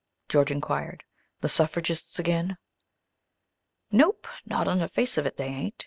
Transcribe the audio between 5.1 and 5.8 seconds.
of it they ain't.